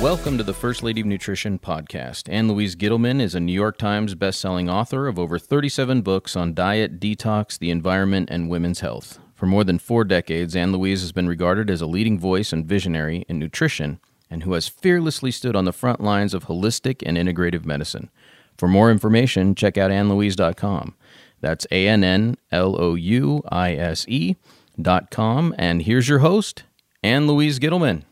[0.00, 2.32] Welcome to the First Lady of Nutrition podcast.
[2.32, 6.54] Ann Louise Gittleman is a New York Times bestselling author of over 37 books on
[6.54, 9.18] diet, detox, the environment, and women's health.
[9.34, 12.64] For more than four decades, Ann Louise has been regarded as a leading voice and
[12.64, 14.00] visionary in nutrition
[14.30, 18.08] and who has fearlessly stood on the front lines of holistic and integrative medicine.
[18.56, 20.94] For more information, check out annlouise.com.
[21.42, 24.36] That's A N N L O U I S E
[24.80, 25.54] dot com.
[25.58, 26.62] And here's your host,
[27.02, 28.04] Ann Louise Gittleman.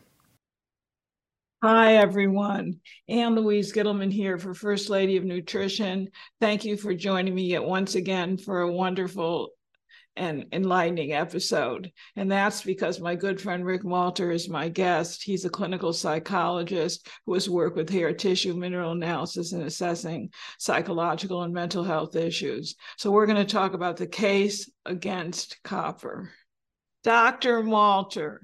[1.61, 2.79] Hi, everyone.
[3.09, 6.07] Ann Louise Gittleman here for First Lady of Nutrition.
[6.39, 9.49] Thank you for joining me yet once again for a wonderful
[10.15, 11.91] and enlightening episode.
[12.15, 15.21] And that's because my good friend Rick Malter is my guest.
[15.21, 21.43] He's a clinical psychologist who has worked with hair tissue mineral analysis and assessing psychological
[21.43, 22.75] and mental health issues.
[22.97, 26.31] So we're going to talk about the case against copper.
[27.03, 27.63] Dr.
[27.63, 28.39] Malter,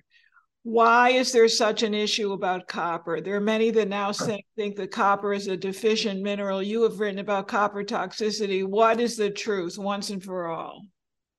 [0.65, 3.21] why is there such an issue about copper?
[3.21, 6.63] There are many that now think, think that copper is a deficient mineral.
[6.63, 8.65] You have written about copper toxicity.
[8.67, 10.81] What is the truth once and for all?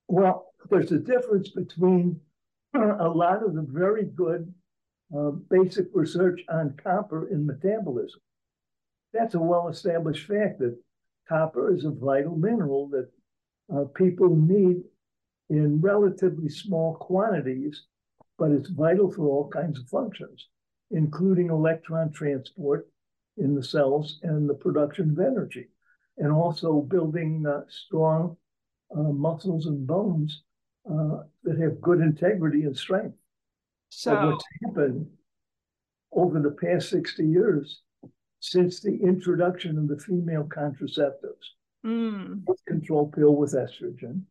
[0.07, 2.21] Well, there's a difference between
[2.73, 4.55] a lot of the very good
[5.13, 8.21] uh, basic research on copper in metabolism.
[9.13, 10.79] That's a well established fact that
[11.29, 13.09] copper is a vital mineral that
[13.75, 14.83] uh, people need
[15.51, 17.87] in relatively small quantities
[18.39, 20.49] but it's vital for all kinds of functions,
[20.91, 22.89] including electron transport
[23.39, 25.69] in the cells and the production of energy,
[26.19, 28.37] and also building uh, strong
[28.97, 30.43] uh, muscles and bones
[30.91, 33.17] uh, that have good integrity and strength.
[33.91, 35.07] So, but what's happened
[36.13, 37.81] over the past 60 years
[38.41, 42.45] since the introduction of the female contraceptives, mm.
[42.67, 44.23] control pill with estrogen,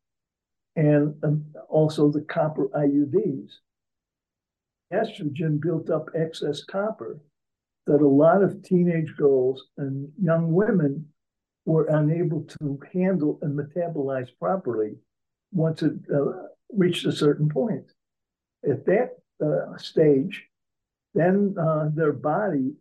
[0.76, 3.52] and um, also the copper IUDs,
[4.94, 7.20] estrogen built up excess copper
[7.88, 11.06] that a lot of teenage girls and young women
[11.66, 14.96] were unable to handle and metabolize properly
[15.52, 16.32] once it uh,
[16.72, 17.86] reached a certain point.
[18.70, 20.48] At that uh, stage,
[21.14, 22.74] then uh, their body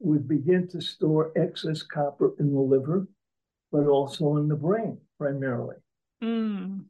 [0.00, 3.06] would begin to store excess copper in the liver,
[3.70, 5.76] but also in the brain primarily.
[6.22, 6.84] Mm.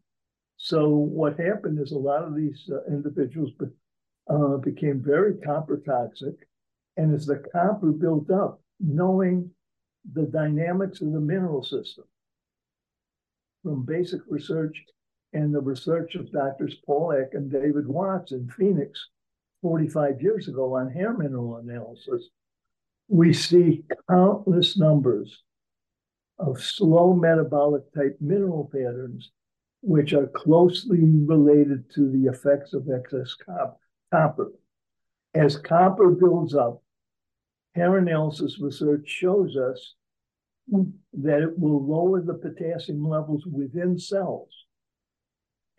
[0.57, 3.51] So what happened is a lot of these uh, individuals
[4.31, 6.35] uh, became very copper toxic.
[6.97, 9.51] And as the copper built up, knowing
[10.13, 12.05] the dynamics of the mineral system
[13.63, 14.83] from basic research
[15.33, 19.09] and the research of doctors Paul Eck and David Watts in Phoenix
[19.63, 22.29] 45 years ago on hair mineral analysis,
[23.09, 25.43] we see countless numbers
[26.39, 29.31] of slow metabolic type mineral patterns,
[29.83, 33.77] which are closely related to the effects of excess copper
[34.13, 34.53] copper.
[35.35, 36.83] As copper builds up,
[37.75, 39.95] hair analysis research shows us
[40.69, 44.49] that it will lower the potassium levels within cells.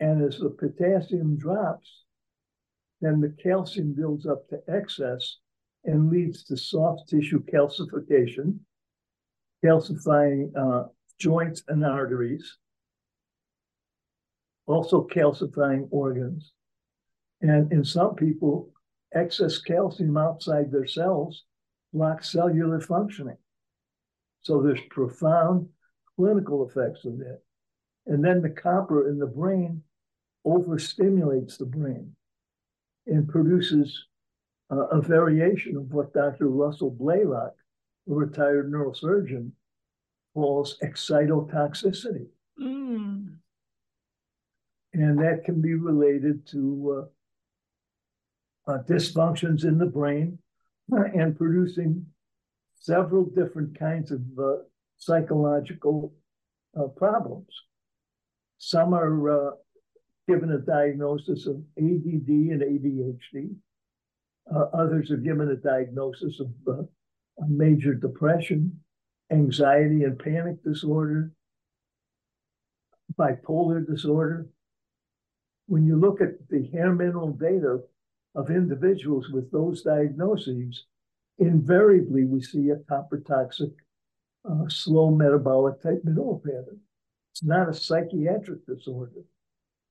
[0.00, 2.04] And as the potassium drops,
[3.00, 5.38] then the calcium builds up to excess
[5.84, 8.58] and leads to soft tissue calcification,
[9.64, 10.88] calcifying uh,
[11.18, 12.58] joints and arteries,
[14.66, 16.52] also calcifying organs,
[17.42, 18.70] and in some people,
[19.14, 21.44] excess calcium outside their cells
[21.92, 23.36] blocks cellular functioning.
[24.42, 25.68] So there's profound
[26.16, 27.40] clinical effects of that.
[28.06, 29.82] And then the copper in the brain
[30.46, 32.14] overstimulates the brain
[33.06, 34.06] and produces
[34.70, 36.48] uh, a variation of what Dr.
[36.48, 37.54] Russell Blaylock,
[38.08, 39.50] a retired neurosurgeon,
[40.34, 42.26] calls excitotoxicity.
[42.60, 43.36] Mm.
[44.94, 47.08] And that can be related to uh,
[48.66, 50.38] uh, dysfunctions in the brain
[50.92, 52.06] uh, and producing
[52.74, 54.56] several different kinds of uh,
[54.98, 56.12] psychological
[56.78, 57.48] uh, problems.
[58.58, 59.50] Some are uh,
[60.28, 63.54] given a diagnosis of ADD and ADHD.
[64.52, 66.88] Uh, others are given a diagnosis of
[67.48, 68.80] major depression,
[69.30, 71.32] anxiety and panic disorder,
[73.18, 74.46] bipolar disorder.
[75.66, 77.80] When you look at the hair mineral data
[78.34, 80.84] of individuals with those diagnoses,
[81.38, 83.70] invariably we see a copper toxic,
[84.48, 86.80] uh, slow metabolic type mineral pattern.
[87.32, 89.22] It's not a psychiatric disorder.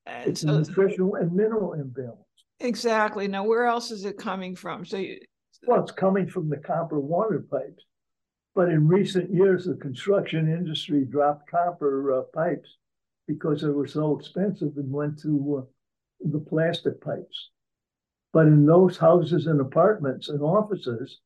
[0.05, 2.17] And it's so, a nutritional and mineral imbalance.
[2.59, 3.27] Exactly.
[3.27, 4.85] Now, where else is it coming from?
[4.85, 5.19] So, you,
[5.67, 7.85] well, it's coming from the copper water pipes.
[8.53, 12.77] But in recent years, the construction industry dropped copper uh, pipes
[13.27, 17.49] because they were so expensive and went to uh, the plastic pipes.
[18.33, 21.19] But in those houses and apartments and offices,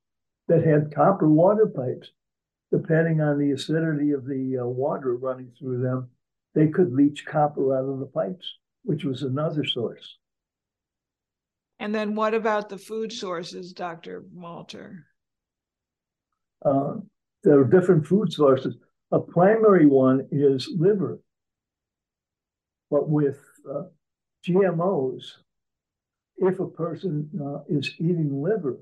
[0.48, 2.12] that had copper water pipes.
[2.72, 6.10] Depending on the acidity of the uh, water running through them,
[6.54, 10.18] they could leach copper out of the pipes, which was another source.
[11.80, 14.24] And then what about the food sources, Dr.
[14.36, 15.04] Malter?
[16.64, 16.96] Uh,
[17.44, 18.76] there are different food sources.
[19.12, 21.20] A primary one is liver.
[22.90, 23.84] But with uh,
[24.48, 25.24] GMOs,
[26.38, 28.78] if a person uh, is eating liver,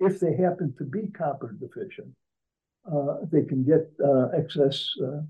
[0.00, 2.08] if they happen to be copper deficient,
[2.90, 5.20] uh, they can get uh, excess uh,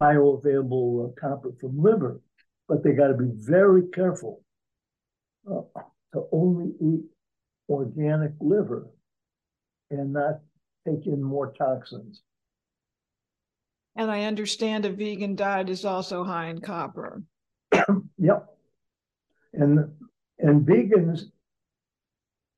[0.00, 2.20] bioavailable uh, copper from liver,
[2.68, 4.42] but they got to be very careful
[5.50, 5.62] uh,
[6.12, 7.04] to only eat
[7.68, 8.88] organic liver
[9.90, 10.40] and not
[10.86, 12.22] take in more toxins.
[13.96, 17.22] And I understand a vegan diet is also high in copper.
[18.18, 18.46] yep.
[19.52, 19.92] And
[20.42, 21.22] and vegans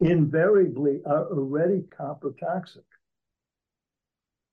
[0.01, 2.85] invariably are already copper toxic.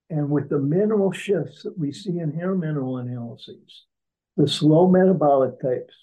[0.09, 3.85] And with the mineral shifts that we see in hair mineral analyses,
[4.35, 5.93] the slow metabolic types,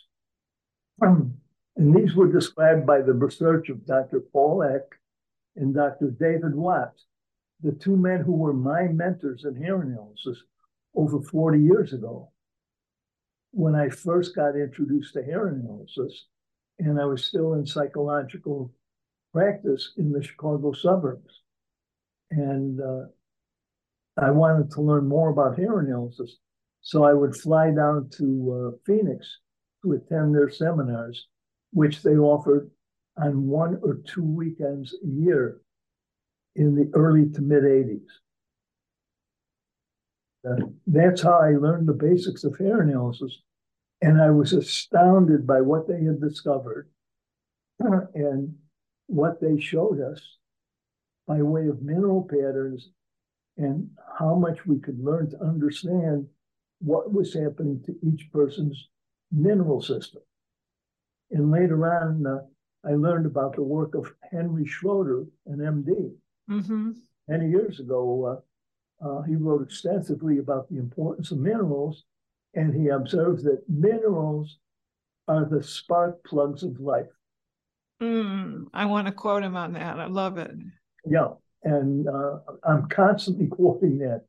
[1.03, 1.35] and
[1.77, 4.21] these were described by the research of Dr.
[4.33, 4.99] Paul Eck
[5.57, 6.11] and Dr.
[6.19, 7.05] David Watts,
[7.61, 10.43] the two men who were my mentors in hair analysis
[10.95, 12.31] over 40 years ago.
[13.51, 16.27] When I first got introduced to hair analysis,
[16.79, 18.73] and I was still in psychological
[19.33, 21.43] practice in the Chicago suburbs.
[22.31, 23.07] And uh,
[24.17, 26.37] I wanted to learn more about hair analysis.
[26.81, 29.39] So I would fly down to uh, Phoenix
[29.83, 31.27] to attend their seminars,
[31.73, 32.71] which they offered
[33.17, 35.61] on one or two weekends a year
[36.57, 38.01] in the early to mid 80s.
[40.49, 43.43] Uh, that's how I learned the basics of hair analysis.
[44.01, 46.89] And I was astounded by what they had discovered
[47.81, 48.55] and
[49.07, 50.21] what they showed us
[51.27, 52.91] by way of mineral patterns
[53.57, 56.27] and how much we could learn to understand
[56.81, 58.89] what was happening to each person's
[59.33, 60.23] mineral system.
[61.31, 62.39] And later on, uh,
[62.89, 66.13] I learned about the work of Henry Schroeder, an MD.
[66.51, 66.93] Mm-hmm.
[67.27, 68.43] Many years ago,
[69.03, 72.05] uh, uh, he wrote extensively about the importance of minerals,
[72.55, 74.59] and he observed that minerals
[75.27, 77.07] are the spark plugs of life.
[78.03, 79.99] Mm, I want to quote him on that.
[79.99, 80.53] I love it.
[81.05, 81.29] Yeah,
[81.65, 84.25] and uh, I'm constantly quoting that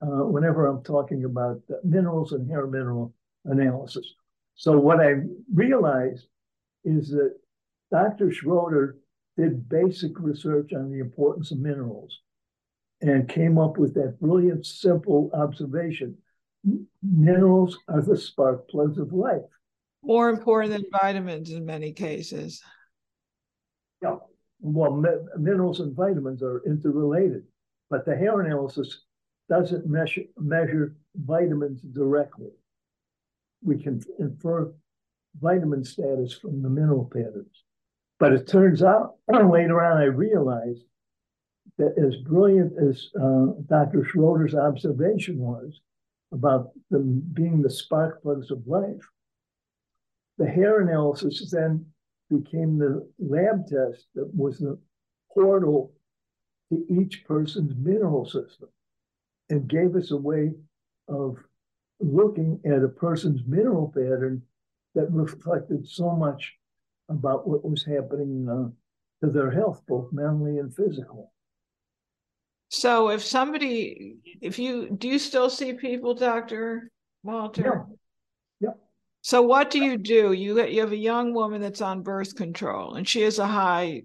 [0.00, 3.12] uh, whenever I'm talking about minerals and hair mineral
[3.44, 4.14] analysis.
[4.54, 5.14] So what I
[5.52, 6.26] realized
[6.84, 7.36] is that
[7.90, 8.32] Dr.
[8.32, 8.96] Schroeder
[9.36, 12.20] did basic research on the importance of minerals
[13.00, 16.16] and came up with that brilliant, simple observation.
[17.02, 19.42] Minerals are the spark plugs of life.
[20.02, 22.62] More important than vitamins in many cases.
[24.02, 24.16] Yeah.
[24.60, 25.02] Well,
[25.36, 27.44] minerals and vitamins are interrelated,
[27.90, 29.02] but the hair analysis
[29.48, 32.50] doesn't measure, measure vitamins directly.
[33.62, 34.72] We can infer
[35.40, 37.64] vitamin status from the mineral patterns.
[38.18, 40.82] But it turns out later on, I realized
[41.78, 44.04] that as brilliant as uh, Dr.
[44.04, 45.80] Schroeder's observation was
[46.32, 49.08] about them being the spark plugs of life,
[50.36, 51.84] the hair analysis then
[52.30, 54.78] became the lab test that was the
[55.32, 55.92] portal
[56.70, 58.68] to each person's mineral system
[59.48, 60.52] and gave us a way
[61.08, 61.36] of
[62.00, 64.42] looking at a person's mineral pattern
[64.94, 66.54] that reflected so much
[67.08, 68.68] about what was happening uh,
[69.24, 71.32] to their health, both mentally and physical.
[72.70, 76.90] So, if somebody, if you do, you still see people, Doctor
[77.26, 77.86] Malter?
[78.60, 78.70] Yeah.
[79.22, 80.32] So what do you do?
[80.32, 84.02] You you have a young woman that's on birth control, and she has a high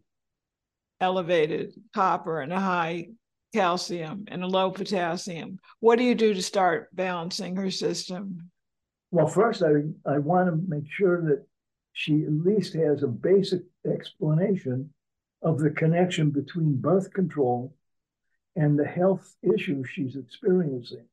[1.00, 3.08] elevated copper and a high
[3.53, 5.60] calcium and a low potassium.
[5.79, 8.50] What do you do to start balancing her system?
[9.12, 11.46] Well, first, I, I want to make sure that
[11.91, 14.89] she at least has a basic explanation
[15.43, 17.75] of the connection between birth control
[18.56, 21.06] and the health issues she's experiencing.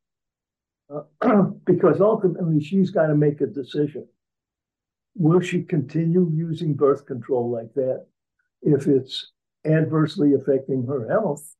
[0.89, 1.03] Uh,
[1.65, 4.07] because ultimately she's got to make a decision.
[5.15, 8.05] Will she continue using birth control like that
[8.61, 9.31] if it's
[9.65, 11.55] adversely affecting her health?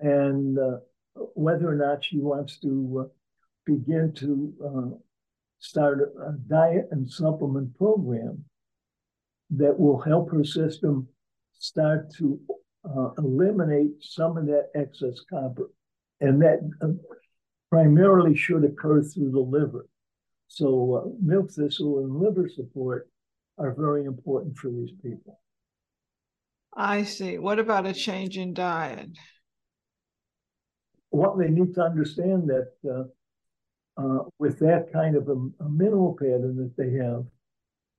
[0.00, 0.78] And uh,
[1.34, 3.08] whether or not she wants to uh,
[3.66, 4.96] begin to uh,
[5.58, 8.44] start a diet and supplement program
[9.50, 11.06] that will help her system
[11.58, 12.40] start to
[12.84, 15.70] uh, eliminate some of that excess copper.
[16.20, 16.88] And that uh,
[17.70, 19.86] primarily should occur through the liver.
[20.48, 23.08] So uh, milk thistle and liver support
[23.58, 25.40] are very important for these people.
[26.74, 27.38] I see.
[27.38, 29.10] What about a change in diet?
[31.10, 33.04] Well, they need to understand that uh,
[34.00, 37.24] uh, with that kind of a, a, mineral pattern that they have,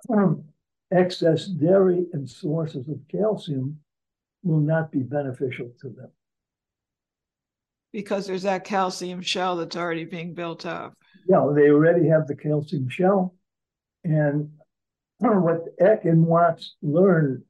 [0.09, 0.43] um,
[0.91, 3.79] excess dairy and sources of calcium
[4.43, 6.11] will not be beneficial to them.
[7.93, 10.93] Because there's that calcium shell that's already being built up.
[11.27, 13.35] Yeah, they already have the calcium shell.
[14.03, 14.49] And
[15.19, 17.43] what Eck and Watts learned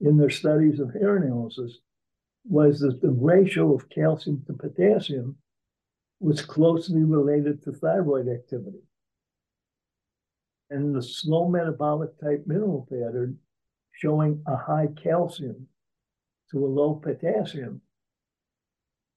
[0.00, 1.78] in their studies of hair analysis
[2.48, 5.36] was that the ratio of calcium to potassium
[6.20, 8.82] was closely related to thyroid activity.
[10.70, 13.38] And the slow metabolic type mineral pattern
[13.92, 15.66] showing a high calcium
[16.50, 17.80] to a low potassium,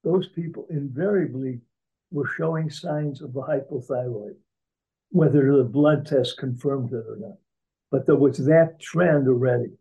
[0.02, 1.60] those people invariably
[2.10, 4.36] were showing signs of a hypothyroid,
[5.10, 7.38] whether the blood test confirmed it or not.
[7.90, 9.72] But there was that trend already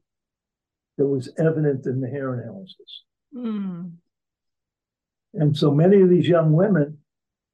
[0.98, 3.03] that was evident in the hair analysis.
[3.36, 3.93] Mm.
[5.33, 7.00] And so many of these young women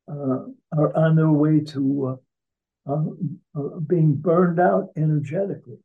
[0.10, 2.20] uh, are on their way to
[2.88, 3.04] uh, uh,
[3.56, 5.78] uh, being burned out energetically.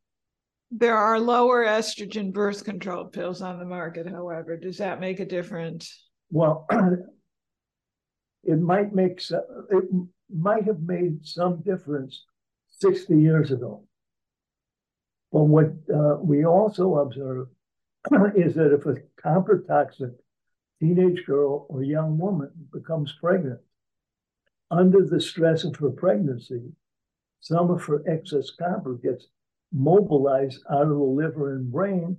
[0.77, 4.57] There are lower estrogen birth control pills on the market, however.
[4.57, 6.05] Does that make a difference?
[6.31, 6.67] Well,
[8.43, 9.23] it might make
[9.71, 9.85] it
[10.29, 12.25] might have made some difference
[12.81, 13.85] 60 years ago.
[15.31, 17.47] But what uh, we also observe
[18.35, 20.11] is that if a copper toxic
[20.81, 23.61] teenage girl or young woman becomes pregnant,
[24.73, 26.73] under the stress of her pregnancy,
[27.39, 29.29] some of her excess copper gets
[29.75, 32.17] mobilized out of the liver and brain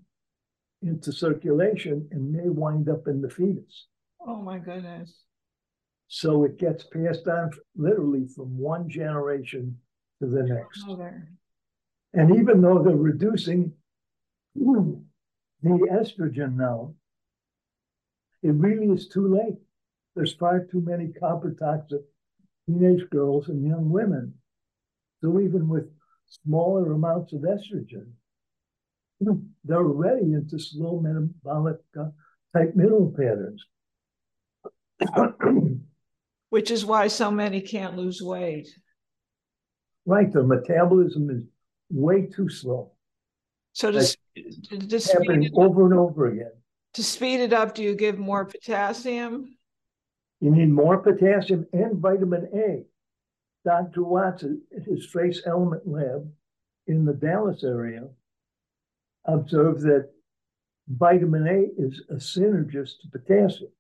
[0.82, 3.88] into circulation and may wind up in the fetus.
[4.20, 5.24] Oh my goodness.
[6.08, 9.80] So it gets passed on literally from one generation
[10.22, 10.86] to the next.
[12.14, 13.72] And even though they're reducing
[14.56, 15.02] the
[15.64, 16.94] estrogen now,
[18.44, 19.58] it really is too late.
[20.16, 22.02] There's far too many copper toxic
[22.68, 24.36] teenage girls and young women.
[25.22, 25.90] So even with
[26.28, 28.08] smaller amounts of estrogen,
[29.64, 32.10] they're already into slow metabolic uh,
[32.56, 33.66] type mineral patterns.
[36.50, 38.70] Which is why so many can't lose weight.
[40.06, 41.44] Right, their metabolism is
[41.90, 42.92] way too slow.
[43.74, 46.52] So to, to, to happening over and over again.
[46.94, 49.58] To speed it up, do you give more potassium?
[50.40, 52.86] You need more potassium and vitamin A.
[53.66, 54.04] Dr.
[54.04, 56.32] Watts at his trace element lab
[56.86, 58.08] in the Dallas area
[59.26, 60.12] observed that
[60.88, 63.72] vitamin A is a synergist to potassium.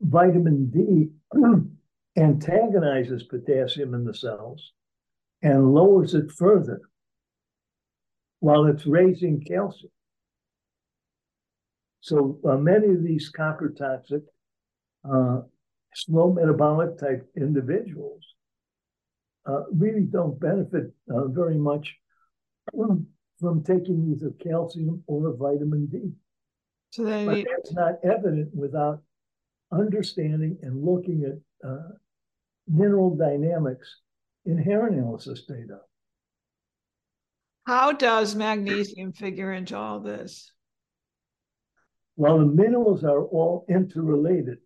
[0.00, 1.10] Vitamin D
[2.16, 4.72] antagonizes potassium in the cells
[5.42, 6.80] and lowers it further
[8.40, 9.92] while it's raising calcium.
[12.00, 14.22] So uh, many of these copper toxic,
[15.08, 15.42] uh,
[15.94, 18.24] slow metabolic type individuals
[19.46, 21.94] uh, really don't benefit uh, very much
[22.74, 23.06] from,
[23.40, 26.12] from, taking either calcium or vitamin D.
[26.90, 29.02] So they, but that's not evident without
[29.72, 31.88] understanding and looking at uh,
[32.68, 34.00] mineral dynamics
[34.44, 35.78] in hair analysis data.
[37.66, 40.52] How does magnesium figure into all this?
[42.16, 44.58] Well, the minerals are all interrelated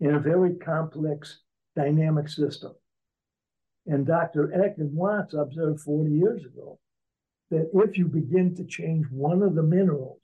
[0.00, 1.40] in a very complex
[1.74, 2.72] dynamic system.
[3.86, 4.52] And Dr.
[4.64, 6.78] Eck and Watts observed 40 years ago
[7.50, 10.22] that if you begin to change one of the minerals,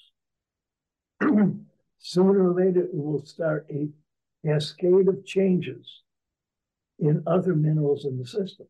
[1.99, 3.89] sooner or later it will start a
[4.45, 6.03] cascade of changes
[6.99, 8.67] in other minerals in the system.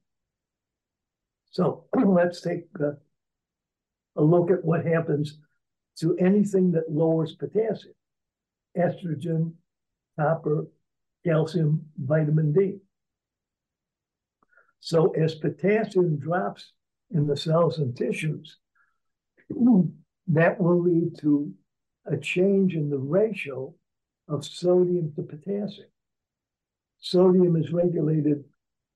[1.51, 2.97] So let's take a,
[4.17, 5.39] a look at what happens
[5.99, 7.95] to anything that lowers potassium,
[8.77, 9.53] estrogen,
[10.19, 10.67] copper,
[11.25, 12.79] calcium, vitamin D.
[14.81, 16.73] So as potassium drops
[17.11, 18.59] in the cells and tissues,
[20.29, 21.53] that will lead to
[22.07, 23.75] a change in the ratio
[24.29, 25.89] of sodium to potassium.
[26.99, 28.45] Sodium is regulated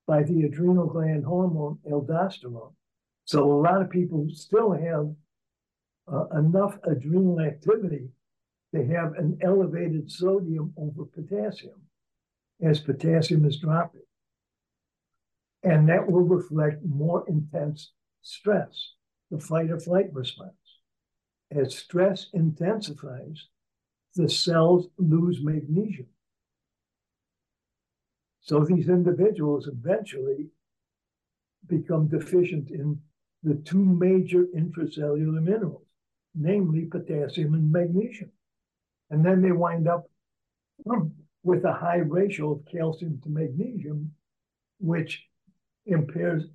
[0.07, 2.73] by the adrenal gland hormone aldosterone.
[3.25, 5.09] So a lot of people still have
[6.11, 8.09] uh, enough adrenal activity
[8.73, 11.81] to have an elevated sodium over potassium
[12.61, 14.01] as potassium is dropping.
[15.65, 17.91] And that will reflect more intense
[18.21, 18.93] stress,
[19.31, 20.53] the fight or flight response.
[21.51, 23.47] As stress intensifies,
[24.15, 26.07] the cells lose magnesium.
[28.41, 30.51] So these individuals eventually
[31.67, 33.01] become deficient in
[33.41, 35.87] the two major intracellular minerals,
[36.35, 38.31] namely potassium and magnesium.
[39.09, 40.07] And then they wind up
[41.43, 44.11] with a high ratio of calcium to magnesium,
[44.79, 45.23] which
[45.85, 46.45] impairs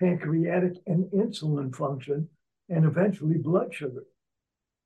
[0.00, 2.28] pancreatic and insulin function
[2.68, 4.04] and eventually blood sugar.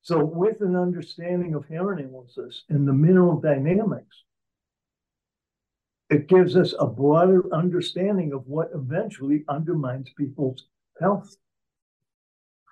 [0.01, 4.23] So, with an understanding of hair analysis and the mineral dynamics,
[6.09, 10.65] it gives us a broader understanding of what eventually undermines people's
[11.01, 11.35] health.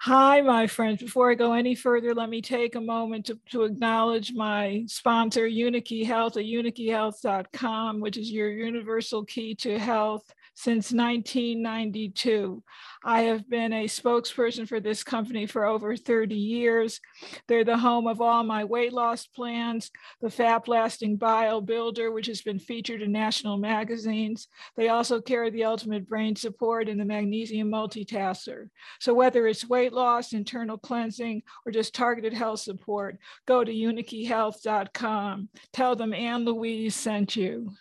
[0.02, 1.02] Hi, my friends.
[1.02, 5.48] Before I go any further, let me take a moment to, to acknowledge my sponsor,
[5.48, 12.64] Unikey Health at unikeyhealth.com, which is your universal key to health since 1992.
[13.06, 17.02] I have been a spokesperson for this company for over 30 years.
[17.48, 19.92] They're the home of all my weight loss plans,
[20.22, 24.48] the Fat Blasting Bio Builder, which has been featured in national magazines.
[24.78, 28.70] They also carry the ultimate brain support and the magnesium multitasker.
[29.00, 35.50] So whether it's weight loss, internal cleansing, or just targeted health support, go to unikeyhealth.com.
[35.74, 37.72] Tell them Ann Louise sent you.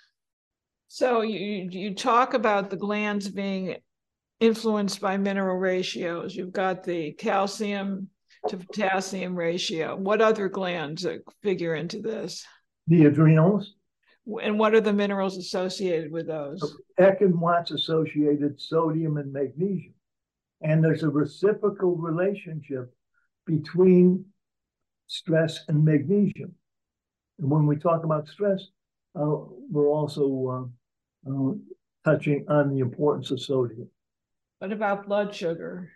[0.94, 3.76] So you you talk about the glands being
[4.40, 6.36] influenced by mineral ratios.
[6.36, 8.10] You've got the calcium
[8.48, 9.96] to potassium ratio.
[9.96, 11.06] What other glands
[11.42, 12.44] figure into this?
[12.88, 13.72] The adrenals.
[14.42, 16.76] And what are the minerals associated with those?
[16.98, 19.94] Eck and Watts associated sodium and magnesium.
[20.60, 22.92] And there's a reciprocal relationship
[23.46, 24.26] between
[25.06, 26.54] stress and magnesium.
[27.38, 28.66] And when we talk about stress,
[29.18, 29.36] uh,
[29.70, 30.70] we're also
[31.28, 31.52] uh,
[32.04, 33.88] touching on the importance of sodium.
[34.58, 35.90] What about blood sugar?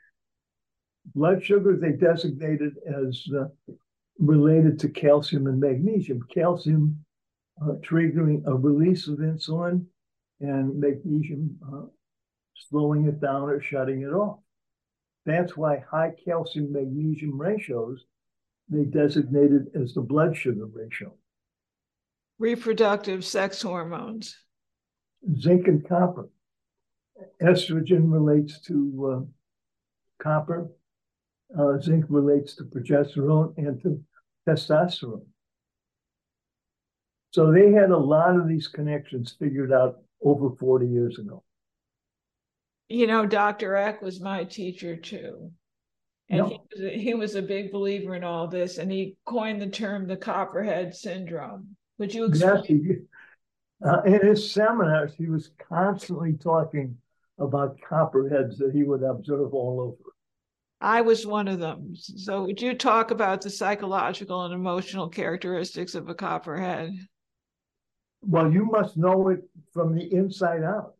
[1.15, 3.45] Blood sugar, they designated as uh,
[4.19, 6.21] related to calcium and magnesium.
[6.33, 7.05] Calcium
[7.63, 9.85] uh, triggering a release of insulin
[10.41, 11.87] and magnesium uh,
[12.69, 14.39] slowing it down or shutting it off.
[15.25, 18.05] That's why high calcium magnesium ratios
[18.69, 21.15] they designated as the blood sugar ratio.
[22.39, 24.37] Reproductive sex hormones
[25.39, 26.29] zinc and copper.
[27.43, 30.69] Estrogen relates to uh, copper.
[31.59, 34.03] Uh, zinc relates to progesterone and to
[34.49, 35.25] testosterone.
[37.33, 41.43] So they had a lot of these connections figured out over 40 years ago.
[42.89, 43.77] You know, Dr.
[43.77, 45.51] Eck was my teacher too.
[46.29, 49.63] And he, was a, he was a big believer in all this, and he coined
[49.63, 51.77] the term the copperhead syndrome.
[51.99, 52.65] Would you explain?
[52.69, 52.97] Yes,
[53.85, 56.97] uh, in his seminars, he was constantly talking
[57.39, 60.13] about copperheads that he would observe all over.
[60.81, 61.95] I was one of them.
[61.97, 66.93] So, would you talk about the psychological and emotional characteristics of a copperhead?
[68.23, 70.95] Well, you must know it from the inside out.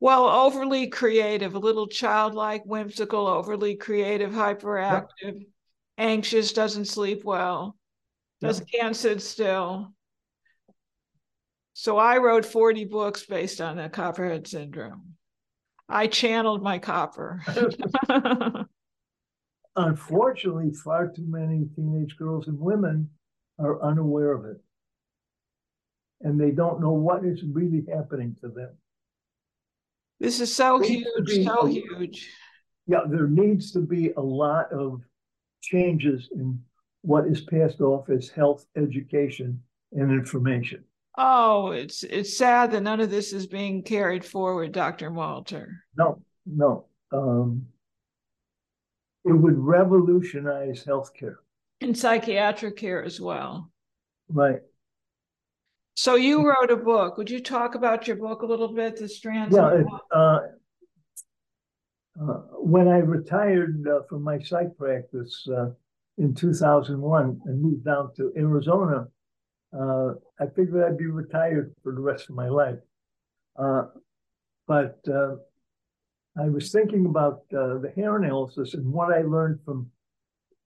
[0.00, 5.36] Well, overly creative, a little childlike, whimsical, overly creative, hyperactive, yep.
[5.96, 7.76] anxious, doesn't sleep well,
[8.40, 8.80] doesn't yep.
[8.80, 9.92] can't sit still.
[11.82, 15.14] So I wrote 40 books based on the copperhead syndrome.
[15.88, 17.42] I channeled my copper.
[19.74, 23.10] Unfortunately, far too many teenage girls and women
[23.58, 24.58] are unaware of it.
[26.20, 28.76] And they don't know what is really happening to them.
[30.20, 32.30] This is so huge, be, so huge.
[32.86, 35.00] Yeah, there needs to be a lot of
[35.60, 36.60] changes in
[37.00, 40.84] what is passed off as health education and information.
[41.16, 45.10] Oh, it's it's sad that none of this is being carried forward, Dr.
[45.10, 45.68] Malter.
[45.96, 46.86] No, no.
[47.12, 47.66] Um,
[49.24, 51.36] it would revolutionize healthcare.
[51.80, 53.70] And psychiatric care as well.
[54.28, 54.60] Right.
[55.94, 57.18] So you wrote a book.
[57.18, 59.54] Would you talk about your book a little bit, The Strands?
[59.54, 59.74] Yeah.
[59.74, 60.38] It, uh,
[62.20, 65.70] uh, when I retired uh, from my psych practice uh,
[66.18, 69.06] in 2001 and moved down to Arizona,
[69.78, 72.78] uh, I figured I'd be retired for the rest of my life.
[73.58, 73.84] Uh,
[74.66, 75.36] but uh,
[76.38, 79.90] I was thinking about uh, the hair analysis and what I learned from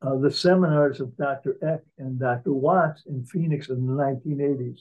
[0.02, 1.56] uh, the seminars of Dr.
[1.62, 2.52] Eck and Dr.
[2.52, 4.80] Watts in Phoenix in the 1980s.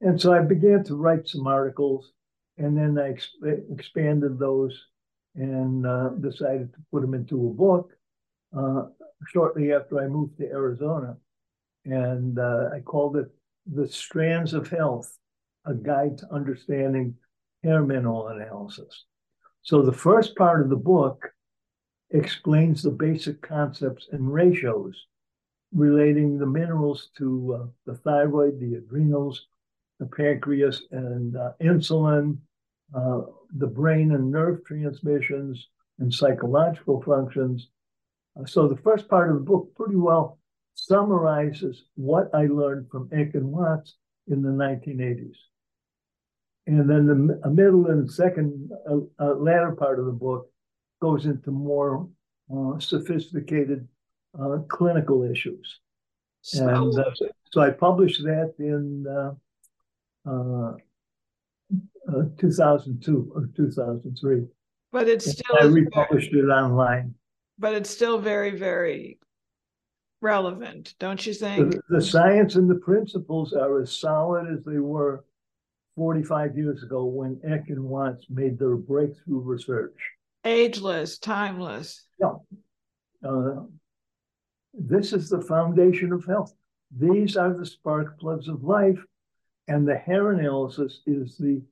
[0.00, 2.12] And so I began to write some articles
[2.58, 4.86] and then I exp- expanded those
[5.34, 7.92] and uh, decided to put them into a book
[9.28, 11.16] shortly after I moved to Arizona.
[11.84, 13.30] And I called it
[13.66, 15.18] the Strands of Health,
[15.64, 17.14] a guide to understanding
[17.62, 19.04] hair mineral analysis.
[19.62, 21.32] So the first part of the book
[22.10, 25.06] explains the basic concepts and ratios
[25.72, 29.46] relating the minerals to uh, the thyroid, the adrenals,
[29.98, 32.36] the pancreas, and uh, insulin,
[32.94, 33.22] uh,
[33.56, 37.68] the brain and nerve transmissions, and psychological functions,
[38.46, 40.38] so the first part of the book pretty well
[40.74, 43.96] summarizes what I learned from and Watts
[44.28, 45.36] in the 1980s.
[46.66, 50.48] And then the middle and second uh, uh, latter part of the book
[51.00, 52.08] goes into more
[52.54, 53.88] uh, sophisticated
[54.40, 55.80] uh, clinical issues.
[56.42, 57.10] So, and uh,
[57.50, 59.06] so I published that in
[60.24, 60.72] uh,
[62.38, 64.42] 2002 or 2003.
[64.92, 67.14] But it's still I republished it online.
[67.58, 69.18] But it's still very, very
[70.22, 71.72] relevant, don't you think?
[71.72, 75.24] The, the science and the principles are as solid as they were
[75.96, 79.98] 45 years ago when Eck and Watts made their breakthrough research.
[80.44, 82.04] Ageless, timeless.
[82.18, 82.34] Yeah.
[83.26, 83.62] Uh,
[84.74, 86.54] this is the foundation of health.
[86.98, 88.98] These are the spark plugs of life,
[89.68, 91.62] and the hair analysis is the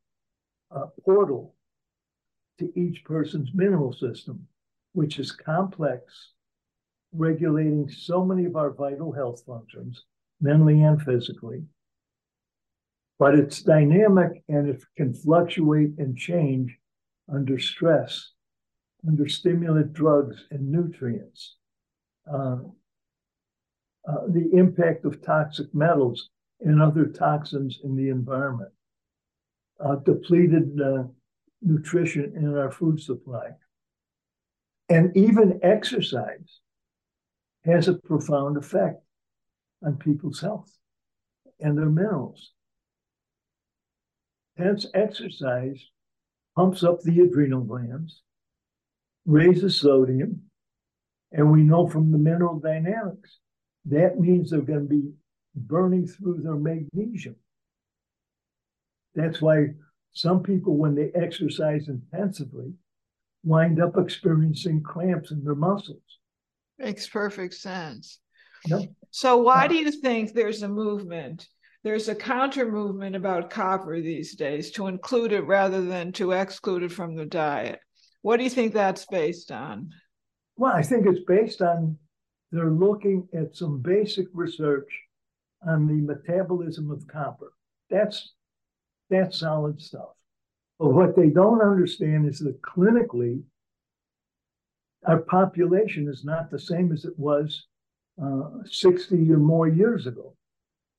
[0.71, 1.55] uh, portal
[2.59, 4.47] to each person's mineral system,
[4.93, 6.33] which is complex,
[7.13, 10.05] regulating so many of our vital health functions,
[10.41, 11.63] mentally and physically.
[13.19, 16.77] But it's dynamic and it can fluctuate and change
[17.33, 18.33] under stress,
[19.07, 21.57] under stimulant drugs and nutrients.
[22.33, 22.59] Uh,
[24.09, 28.73] uh, the impact of toxic metals and other toxins in the environment,
[29.85, 31.03] uh, depleted uh,
[31.63, 33.51] nutrition in our food supply.
[34.89, 36.61] And even exercise
[37.65, 39.03] has a profound effect
[39.85, 40.73] on people's health
[41.59, 42.53] and their minerals.
[44.57, 45.81] Hence, exercise
[46.57, 48.23] pumps up the adrenal glands,
[49.25, 50.43] raises sodium,
[51.33, 53.39] and we know from the mineral dynamics
[53.87, 55.11] that means they're going to be
[55.55, 57.37] burning through their magnesium.
[59.15, 59.69] That's why
[60.13, 62.75] some people, when they exercise intensively,
[63.45, 66.20] wind up experiencing cramps in their muscles.
[66.81, 68.19] Makes perfect sense.
[68.67, 68.91] Yep.
[69.11, 71.47] So, why do you think there's a movement?
[71.83, 76.83] There's a counter movement about copper these days to include it rather than to exclude
[76.83, 77.81] it from the diet.
[78.23, 79.91] What do you think that's based on?
[80.57, 81.99] Well, I think it's based on
[82.53, 84.89] they're looking at some basic research
[85.67, 87.53] on the metabolism of copper.
[87.91, 88.33] That's
[89.09, 90.15] that's solid stuff.
[90.79, 93.43] But what they don't understand is that clinically,
[95.07, 97.67] our population is not the same as it was
[98.23, 100.35] uh, 60 or more years ago,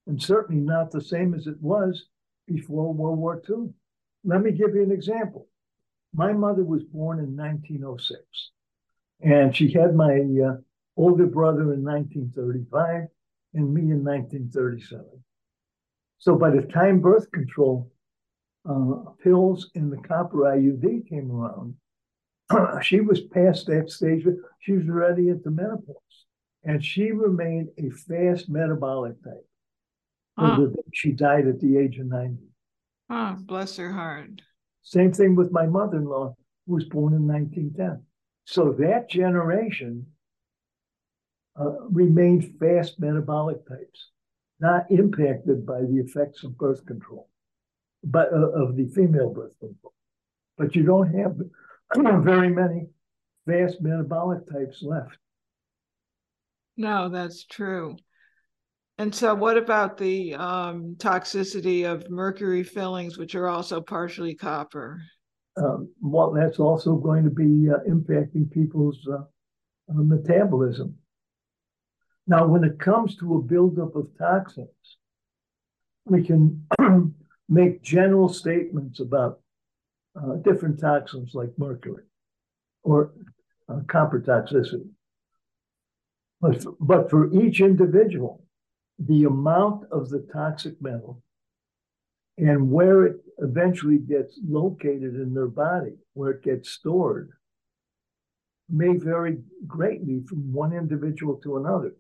[0.08, 2.08] and certainly not the same as it was
[2.48, 3.70] before World War II.
[4.24, 5.48] Let me give you an example.
[6.14, 8.22] My mother was born in 1906,
[9.22, 10.58] and she had my uh,
[10.98, 13.08] older brother in 1935
[13.54, 15.06] and me in 1937.
[16.18, 17.92] So by the time birth control
[18.70, 21.76] uh, pills and the copper IUD came around,
[22.82, 24.26] she was past that stage.
[24.60, 25.96] She was already the menopause.
[26.64, 29.48] And she remained a fast metabolic type.
[30.94, 32.38] She died at the age of 90.
[33.10, 34.42] Oh, bless her heart.
[34.84, 36.36] Same thing with my mother in law,
[36.66, 38.04] who was born in 1910.
[38.46, 40.08] So that generation
[41.60, 44.10] uh, remained fast metabolic types,
[44.60, 47.30] not impacted by the effects of birth control,
[48.04, 49.94] but uh, of the female birth control.
[50.58, 51.38] But you don't have
[52.24, 52.88] very many
[53.46, 55.18] fast metabolic types left.
[56.78, 57.98] No, that's true.
[58.98, 65.02] And so, what about the um, toxicity of mercury fillings, which are also partially copper?
[65.58, 69.24] Um, well, that's also going to be uh, impacting people's uh,
[69.90, 70.96] uh metabolism.
[72.28, 74.70] Now, when it comes to a buildup of toxins,
[76.06, 76.66] we can
[77.50, 79.41] make general statements about
[80.16, 82.04] uh, different toxins like mercury
[82.84, 83.14] or
[83.70, 84.90] uh, copper toxicity.
[86.42, 88.44] But, but for each individual,
[88.98, 91.22] the amount of the toxic metal
[92.38, 97.30] and where it eventually gets located in their body, where it gets stored,
[98.70, 101.94] may vary greatly from one individual to another.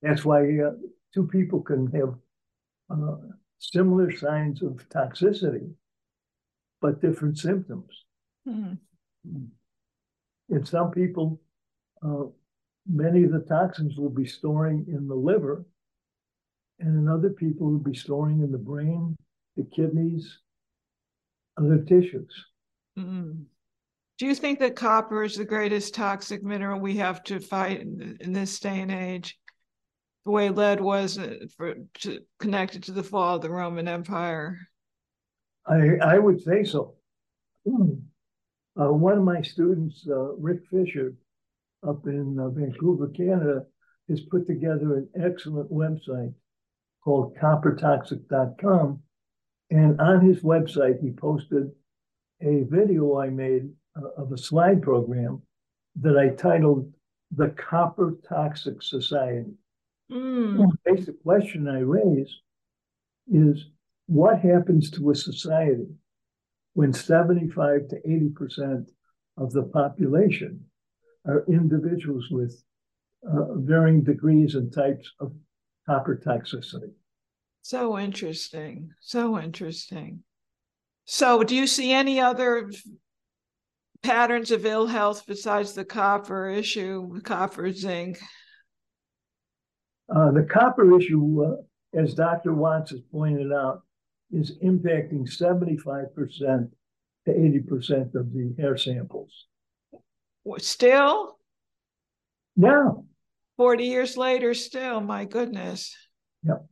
[0.00, 0.72] That's why uh,
[1.12, 2.14] two people can have
[2.90, 3.16] uh,
[3.62, 5.72] similar signs of toxicity,
[6.80, 8.04] but different symptoms.
[8.48, 8.78] Mm.
[10.48, 11.40] In some people,
[12.04, 12.24] uh,
[12.86, 15.64] many of the toxins will be storing in the liver,
[16.80, 19.14] and in other people will be storing in the brain,
[19.56, 20.40] the kidneys,
[21.56, 22.46] other tissues.
[22.98, 23.44] Mm.
[24.18, 28.16] Do you think that copper is the greatest toxic mineral we have to fight in,
[28.20, 29.38] in this day and age?
[30.24, 34.58] The way lead was uh, for, to, connected to the fall of the Roman Empire?
[35.66, 36.94] I I would say so.
[37.66, 41.14] Uh, one of my students, uh, Rick Fisher,
[41.86, 43.66] up in uh, Vancouver, Canada,
[44.08, 46.32] has put together an excellent website
[47.04, 49.00] called coppertoxic.com.
[49.70, 51.70] And on his website, he posted
[52.40, 55.42] a video I made uh, of a slide program
[56.00, 56.92] that I titled
[57.36, 59.52] The Copper Toxic Society.
[60.10, 60.58] Mm.
[60.58, 62.34] The basic question I raise
[63.30, 63.66] is
[64.06, 65.88] what happens to a society
[66.74, 68.86] when 75 to 80%
[69.36, 70.64] of the population
[71.26, 72.62] are individuals with
[73.26, 75.32] uh, varying degrees and types of
[75.86, 76.92] copper toxicity.
[77.62, 78.90] So interesting.
[79.00, 80.24] So interesting.
[81.04, 82.70] So, do you see any other
[84.02, 88.18] patterns of ill health besides the copper issue, copper, zinc?
[90.14, 92.52] Uh, the copper issue, uh, as Dr.
[92.54, 93.82] Watts has pointed out,
[94.30, 96.70] is impacting 75%
[97.26, 99.46] to 80% of the hair samples.
[100.58, 101.38] Still?
[102.56, 102.90] Yeah.
[103.56, 105.94] 40 years later, still, my goodness.
[106.44, 106.66] Yep.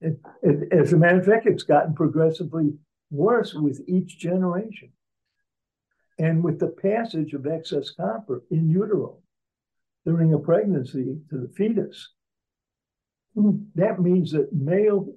[0.00, 2.74] It, it, as a matter of fact, it's gotten progressively
[3.10, 4.90] worse with each generation.
[6.18, 9.18] And with the passage of excess copper in utero
[10.04, 12.10] during a pregnancy to the fetus,
[13.34, 15.08] that means that male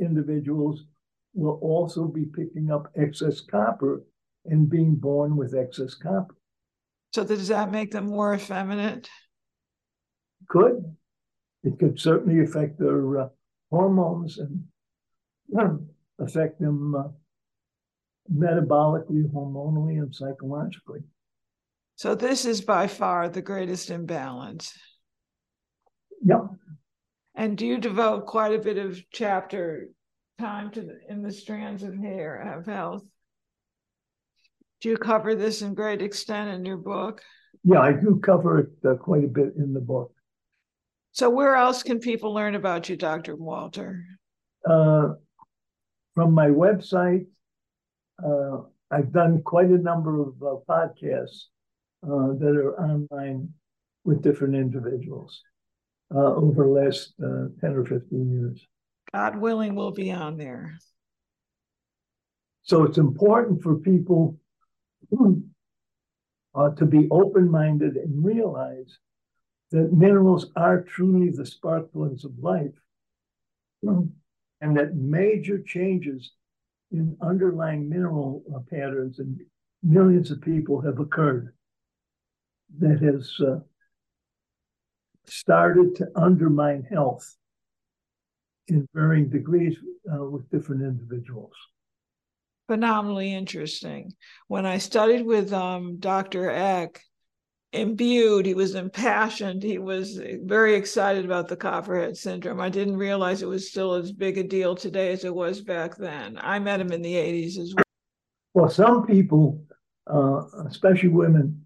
[0.00, 0.84] individuals
[1.34, 4.02] will also be picking up excess copper
[4.46, 6.34] and being born with excess copper.
[7.12, 9.08] So does that make them more effeminate?
[10.48, 10.96] Could.
[11.62, 13.28] It could certainly affect their uh,
[13.70, 14.64] hormones and
[15.58, 15.76] uh,
[16.18, 17.08] affect them uh,
[18.32, 21.00] metabolically, hormonally, and psychologically.
[21.96, 24.72] So this is by far the greatest imbalance.
[26.24, 26.40] Yep.
[27.34, 29.90] And do you devote quite a bit of chapter
[30.38, 33.04] time to the, in the strands of hair of health?
[34.80, 37.22] Do you cover this in great extent in your book?
[37.64, 40.12] Yeah, I do cover it uh, quite a bit in the book.
[41.12, 43.36] So, where else can people learn about you, Dr.
[43.36, 44.02] Malter?
[44.68, 45.14] Uh,
[46.14, 47.26] from my website,
[48.24, 48.58] uh,
[48.90, 51.46] I've done quite a number of uh, podcasts
[52.04, 53.52] uh, that are online
[54.04, 55.42] with different individuals
[56.14, 58.66] uh, over the last 10 or 15 years.
[59.12, 60.78] God willing, we'll be on there.
[62.62, 64.38] So it's important for people
[66.54, 68.98] uh, to be open minded and realize
[69.70, 72.74] that minerals are truly the spark plugs of life
[73.82, 76.32] and that major changes
[76.90, 79.40] in underlying mineral uh, patterns and
[79.82, 81.52] millions of people have occurred
[82.78, 83.58] that has uh,
[85.28, 87.36] started to undermine health
[88.68, 89.76] in varying degrees
[90.12, 91.52] uh, with different individuals
[92.68, 94.12] phenomenally interesting.
[94.46, 96.50] When I studied with um, Dr.
[96.50, 97.02] Eck,
[97.72, 102.60] imbued, he was impassioned, he was very excited about the Copperhead syndrome.
[102.60, 105.96] I didn't realize it was still as big a deal today as it was back
[105.96, 106.38] then.
[106.40, 107.84] I met him in the 80s as well.
[108.54, 109.62] Well, some people,
[110.06, 111.64] uh, especially women,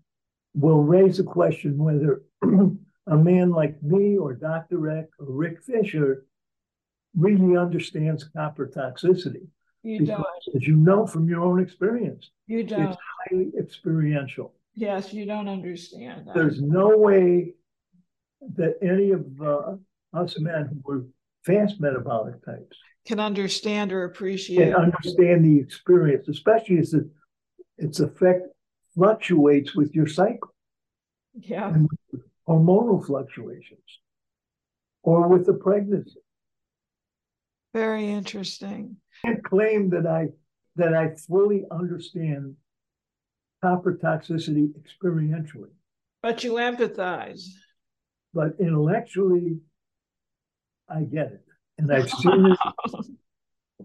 [0.55, 2.23] will raise the question whether
[3.07, 4.91] a man like me or Dr.
[4.91, 6.27] Eck or Rick Fisher
[7.17, 9.47] really understands copper toxicity.
[9.83, 10.57] You because, don't.
[10.57, 12.91] as you know from your own experience, You don't.
[12.91, 12.97] it's
[13.31, 14.55] highly experiential.
[14.75, 16.29] Yes, you don't understand.
[16.29, 16.35] that.
[16.35, 17.55] There's no way
[18.55, 19.75] that any of uh,
[20.15, 21.05] us men who were
[21.45, 24.73] fast metabolic types Can understand or appreciate.
[24.73, 27.05] can understand the experience, especially as it,
[27.79, 28.47] its effect
[28.95, 30.55] fluctuates with your cycle
[31.35, 31.75] Yeah.
[31.75, 31.89] and
[32.49, 33.81] hormonal fluctuations
[35.03, 36.21] or with the pregnancy.
[37.75, 38.97] Very interesting.
[39.25, 40.29] I can't claim that I
[40.77, 42.57] that I fully understand
[43.63, 45.71] copper toxicity experientially,
[46.23, 47.47] But you empathize.
[48.33, 49.59] but intellectually,
[50.89, 51.45] I get it,
[51.79, 52.59] and I've seen it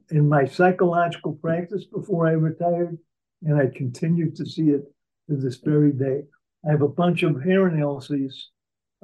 [0.11, 2.97] in my psychological practice before I retired,
[3.43, 4.83] and I continue to see it
[5.29, 6.23] to this very day.
[6.67, 8.49] I have a bunch of hair analyses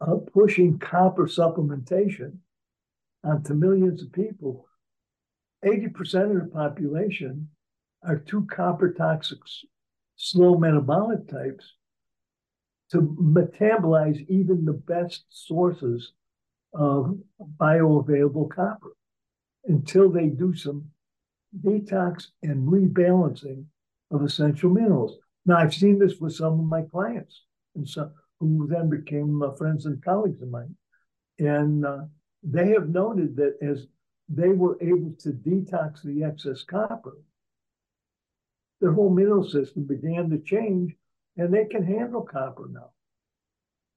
[0.00, 2.36] uh, pushing copper supplementation
[3.24, 4.66] onto millions of people,
[5.64, 7.48] 80% of the population
[8.02, 9.38] are too copper toxic,
[10.16, 11.74] slow metabolic types
[12.92, 16.12] to metabolize even the best sources
[16.74, 17.18] of
[17.58, 18.92] bioavailable copper
[19.66, 20.84] until they do some
[21.62, 23.64] detox and rebalancing
[24.10, 25.16] of essential minerals.
[25.46, 27.42] Now, I've seen this with some of my clients,
[27.74, 30.74] and some who then became uh, friends and colleagues of mine,
[31.38, 32.04] and uh,
[32.44, 33.86] they have noted that as
[34.28, 37.18] they were able to detox the excess copper,
[38.80, 40.94] their whole mineral system began to change,
[41.36, 42.90] and they can handle copper now.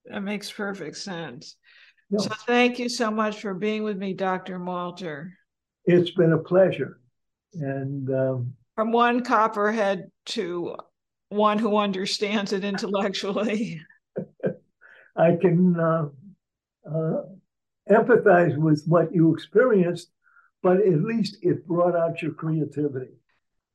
[0.06, 1.56] That makes perfect sense.
[2.10, 2.20] No.
[2.20, 4.60] So thank you so much for being with me, Dr.
[4.60, 5.32] Malter.
[5.86, 7.02] It's been a pleasure.
[7.54, 10.76] And um, from one copperhead to
[11.30, 13.82] one who understands it intellectually.
[15.18, 16.06] I can uh,
[16.90, 17.22] uh,
[17.90, 20.10] empathize with what you experienced,
[20.64, 23.12] but at least it brought out your creativity.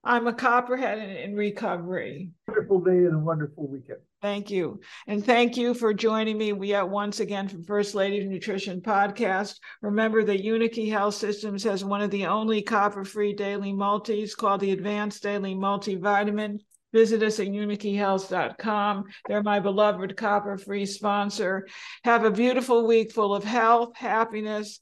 [0.05, 2.33] I'm a copperhead in, in recovery.
[2.49, 4.01] Wonderful day and a wonderful weekend.
[4.21, 4.81] Thank you.
[5.07, 6.53] And thank you for joining me.
[6.53, 9.57] We are once again from First Lady of Nutrition podcast.
[9.81, 14.73] Remember that Unikey Health Systems has one of the only copper-free daily multis called the
[14.73, 16.59] Advanced Daily Multivitamin.
[16.93, 19.05] Visit us at unikeyhealth.com.
[19.27, 21.67] They're my beloved copper-free sponsor.
[22.05, 24.81] Have a beautiful week full of health, happiness,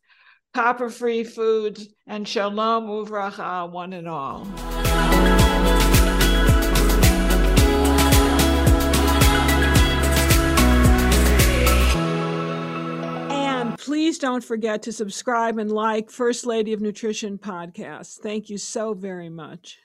[0.52, 4.46] copper-free foods, and shalom uvracha, one and all.
[13.30, 18.18] And please don't forget to subscribe and like First Lady of Nutrition podcast.
[18.18, 19.78] Thank you so very much.